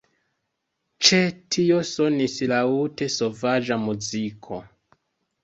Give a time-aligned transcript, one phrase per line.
[1.07, 1.19] Ĉe
[1.55, 4.61] tio sonis laŭte sovaĝa muziko.